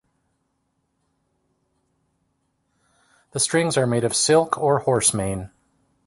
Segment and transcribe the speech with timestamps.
[3.33, 5.51] The strings are made of silk or horse mane.